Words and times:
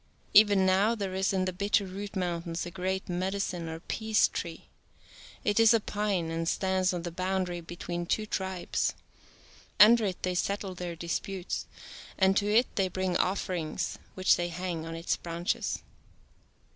Even 0.33 0.65
now 0.65 0.95
there 0.95 1.13
is 1.13 1.31
in 1.31 1.45
the 1.45 1.53
Bitter 1.53 1.85
Root 1.85 2.15
Mountains 2.15 2.65
a 2.65 2.71
great 2.71 3.07
"medicine" 3.07 3.69
or 3.69 3.79
"peace 3.81 4.27
tree." 4.27 4.65
It 5.45 5.59
is 5.59 5.75
a 5.75 5.79
pine 5.79 6.31
and 6.31 6.49
stands 6.49 6.91
on 6.91 7.03
the 7.03 7.11
boundary 7.11 7.61
between 7.61 8.07
two 8.07 8.25
tribes. 8.25 8.95
Under 9.79 10.03
it 10.05 10.23
they 10.23 10.33
settle 10.33 10.73
their 10.73 10.95
disputes, 10.95 11.67
and 12.17 12.35
to 12.35 12.51
it 12.51 12.65
they 12.77 12.87
bring 12.87 13.15
offerings 13.17 13.99
which 14.15 14.37
they 14.37 14.47
hang 14.49 14.87
on 14.87 14.95
its 14.95 15.17
branches. 15.17 15.83